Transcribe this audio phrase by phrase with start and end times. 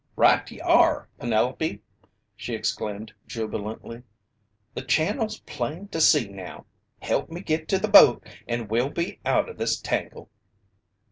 [0.15, 1.79] "Right ye are, Penelope!"
[2.35, 4.01] she exclaimed jubilantly.
[4.73, 6.65] "The channel's plain to see now!
[6.99, 10.31] Help me git to the boat, and we'll be out o' this tangle."